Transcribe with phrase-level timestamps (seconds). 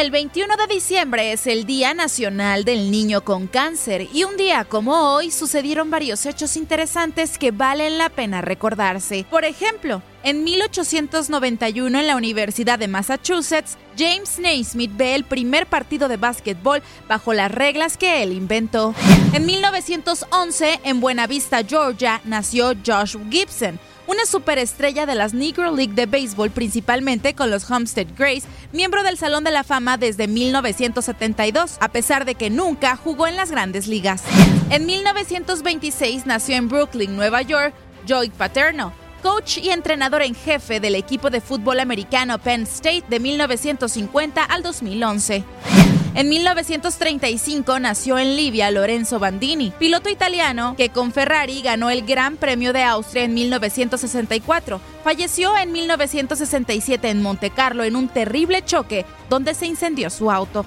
[0.00, 4.64] El 21 de diciembre es el Día Nacional del Niño con Cáncer y un día
[4.64, 9.26] como hoy sucedieron varios hechos interesantes que valen la pena recordarse.
[9.28, 16.08] Por ejemplo, en 1891 en la Universidad de Massachusetts, James Naismith ve el primer partido
[16.08, 18.94] de básquetbol bajo las reglas que él inventó.
[19.34, 23.78] En 1911, en Buena Vista, Georgia, nació Josh Gibson,
[24.10, 29.16] una superestrella de las Negro League de béisbol, principalmente con los Homestead Grays, miembro del
[29.16, 33.86] Salón de la Fama desde 1972, a pesar de que nunca jugó en las grandes
[33.86, 34.24] ligas.
[34.70, 37.72] En 1926 nació en Brooklyn, Nueva York,
[38.08, 43.20] Joey Paterno, coach y entrenador en jefe del equipo de fútbol americano Penn State de
[43.20, 45.99] 1950 al 2011.
[46.12, 52.36] En 1935 nació en Libia Lorenzo Bandini, piloto italiano que con Ferrari ganó el Gran
[52.36, 54.80] Premio de Austria en 1964.
[55.04, 60.66] Falleció en 1967 en Monte Carlo en un terrible choque donde se incendió su auto.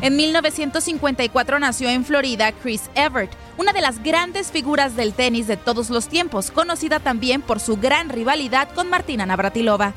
[0.00, 5.56] En 1954 nació en Florida Chris Evert, una de las grandes figuras del tenis de
[5.56, 9.94] todos los tiempos, conocida también por su gran rivalidad con Martina Navratilova.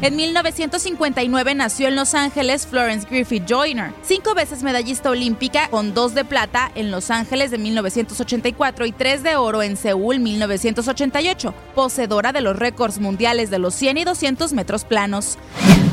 [0.00, 6.14] En 1959 nació en Los Ángeles Florence Griffith Joyner, cinco veces medallista olímpica con dos
[6.14, 12.32] de plata en Los Ángeles de 1984 y tres de oro en Seúl 1988, poseedora
[12.32, 15.38] de los récords mundiales de los 100 y 200 metros planos.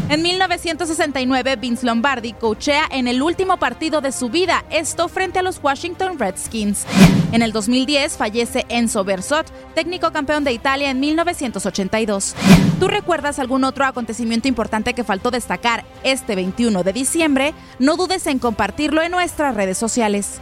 [0.09, 5.41] En 1969, Vince Lombardi coachea en el último partido de su vida, esto frente a
[5.41, 6.85] los Washington Redskins.
[7.31, 12.35] En el 2010 fallece Enzo Bersot, técnico campeón de Italia en 1982.
[12.81, 17.53] ¿Tú recuerdas algún otro acontecimiento importante que faltó destacar este 21 de diciembre?
[17.77, 20.41] No dudes en compartirlo en nuestras redes sociales.